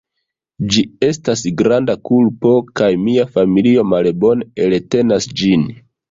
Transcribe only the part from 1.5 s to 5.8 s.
granda kulpo, kaj mia familio malbone eltenas ĝin.